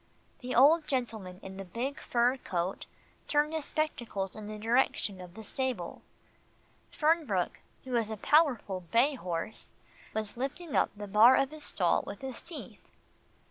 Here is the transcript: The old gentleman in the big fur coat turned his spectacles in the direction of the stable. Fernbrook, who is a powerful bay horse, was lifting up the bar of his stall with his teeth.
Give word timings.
The 0.39 0.55
old 0.55 0.87
gentleman 0.87 1.39
in 1.43 1.57
the 1.57 1.63
big 1.63 1.99
fur 1.99 2.37
coat 2.37 2.87
turned 3.27 3.53
his 3.53 3.65
spectacles 3.65 4.35
in 4.35 4.47
the 4.47 4.57
direction 4.57 5.21
of 5.21 5.35
the 5.35 5.43
stable. 5.43 6.01
Fernbrook, 6.91 7.59
who 7.83 7.95
is 7.97 8.09
a 8.09 8.17
powerful 8.17 8.79
bay 8.79 9.13
horse, 9.13 9.73
was 10.15 10.37
lifting 10.37 10.75
up 10.75 10.89
the 10.97 11.05
bar 11.07 11.35
of 11.35 11.51
his 11.51 11.65
stall 11.65 12.03
with 12.07 12.21
his 12.21 12.41
teeth. 12.41 12.87